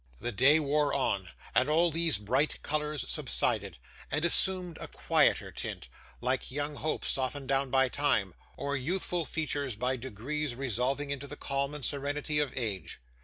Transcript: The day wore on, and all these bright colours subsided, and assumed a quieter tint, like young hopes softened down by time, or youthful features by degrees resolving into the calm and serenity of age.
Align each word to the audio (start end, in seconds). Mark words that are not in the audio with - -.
The 0.19 0.31
day 0.31 0.59
wore 0.59 0.95
on, 0.95 1.29
and 1.53 1.69
all 1.69 1.91
these 1.91 2.17
bright 2.17 2.63
colours 2.63 3.07
subsided, 3.07 3.77
and 4.09 4.25
assumed 4.25 4.79
a 4.81 4.87
quieter 4.87 5.51
tint, 5.51 5.89
like 6.21 6.49
young 6.49 6.73
hopes 6.77 7.07
softened 7.11 7.49
down 7.49 7.69
by 7.69 7.87
time, 7.87 8.33
or 8.57 8.75
youthful 8.75 9.25
features 9.25 9.75
by 9.75 9.97
degrees 9.97 10.55
resolving 10.55 11.11
into 11.11 11.27
the 11.27 11.37
calm 11.37 11.75
and 11.75 11.85
serenity 11.85 12.39
of 12.39 12.51
age. 12.57 12.99